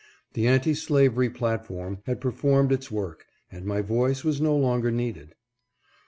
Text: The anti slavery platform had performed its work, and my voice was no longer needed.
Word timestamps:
The 0.33 0.47
anti 0.47 0.73
slavery 0.73 1.29
platform 1.29 1.99
had 2.07 2.19
performed 2.19 2.71
its 2.71 2.89
work, 2.89 3.27
and 3.51 3.65
my 3.67 3.81
voice 3.83 4.23
was 4.23 4.41
no 4.41 4.57
longer 4.57 4.89
needed. 4.89 5.35